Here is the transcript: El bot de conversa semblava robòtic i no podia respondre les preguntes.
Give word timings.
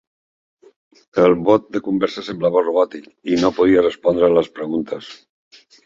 El 1.25 1.35
bot 1.49 1.67
de 1.77 1.83
conversa 1.89 2.25
semblava 2.31 2.65
robòtic 2.65 3.09
i 3.35 3.41
no 3.45 3.55
podia 3.61 3.87
respondre 3.87 4.35
les 4.41 4.55
preguntes. 4.61 5.17